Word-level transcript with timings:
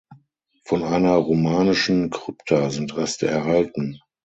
Von 0.63 0.81
einer 0.81 1.13
romanischen 1.13 2.09
Krypta 2.09 2.71
sind 2.71 2.97
Reste 2.97 3.27
erhalten. 3.27 3.99